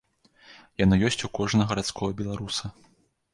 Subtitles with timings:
[0.83, 2.73] Яно ёсць у кожнага гарадскога беларуса.